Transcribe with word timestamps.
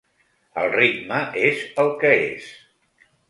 El 0.61 0.69
ritme 0.75 1.19
és 1.43 1.61
el 1.83 1.93
que 2.05 2.13
és. 2.31 2.47